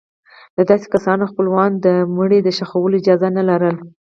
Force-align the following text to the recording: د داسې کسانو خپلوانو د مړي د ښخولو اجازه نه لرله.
د 0.57 0.59
داسې 0.69 0.87
کسانو 0.93 1.29
خپلوانو 1.31 1.81
د 1.85 1.87
مړي 2.17 2.39
د 2.43 2.49
ښخولو 2.57 2.99
اجازه 3.01 3.27
نه 3.37 3.43
لرله. 3.49 3.79